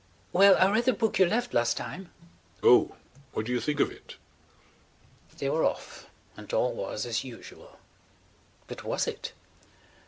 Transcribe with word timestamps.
"Well, 0.33 0.55
I 0.57 0.67
read 0.71 0.85
the 0.85 0.93
book 0.93 1.19
you 1.19 1.27
left 1.27 1.53
last 1.53 1.77
time." 1.77 2.11
"Oh, 2.63 2.95
what 3.33 3.45
do 3.45 3.51
you 3.51 3.61
think 3.61 3.79
of 3.79 3.91
it?" 3.91 4.15
They 5.37 5.47
were 5.47 5.63
off 5.63 6.07
and 6.35 6.51
all 6.51 6.73
was 6.73 7.05
as 7.05 7.23
usual. 7.23 7.77
But 8.65 8.83
was 8.83 9.05
it? 9.05 9.33